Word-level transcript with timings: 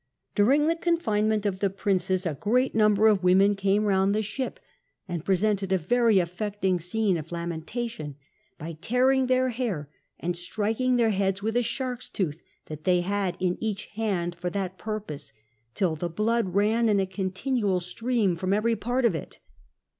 During 0.33 0.65
the 0.65 0.75
confinement 0.75 1.45
of 1.45 1.59
the 1.59 1.69
princes 1.69 2.25
a 2.25 2.33
great 2.33 2.73
number 2.73 3.07
of 3.07 3.21
women 3.21 3.53
came 3.53 3.85
round 3.85 4.15
the 4.15 4.23
ship, 4.23 4.59
and 5.07 5.23
presented 5.23 5.71
a 5.71 5.77
very 5.77 6.17
affecting 6.17 6.79
scene 6.79 7.17
of 7.17 7.31
lamentation 7.31 8.15
by 8.57 8.79
tearing 8.81 9.27
their 9.27 9.49
hair 9.49 9.91
and 10.19 10.35
striking 10.35 10.95
their 10.95 11.11
heads 11.11 11.43
with 11.43 11.55
a 11.55 11.61
shark's 11.61 12.09
tooth 12.09 12.41
that 12.65 12.83
they 12.83 13.01
had 13.01 13.37
in* 13.39 13.59
each 13.63 13.85
hand 13.93 14.33
for 14.33 14.49
tliat 14.49 14.79
purpose, 14.79 15.33
till 15.75 15.95
the 15.95 16.09
blood 16.09 16.55
ran 16.55 16.89
in 16.89 16.99
a 16.99 17.05
continual 17.05 17.79
Btreani 17.79 18.35
from 18.39 18.53
every 18.53 18.75
part 18.75 19.05
of 19.05 19.13
it. 19.13 19.37